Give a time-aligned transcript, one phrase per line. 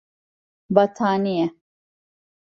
[0.69, 1.51] Battaniye…